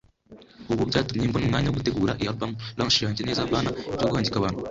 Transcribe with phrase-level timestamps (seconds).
[0.71, 4.59] “Ubu byatumye mbona umwanya wo gutegura iyi album launch yanjye neza hapana ibyo guhangika abantu”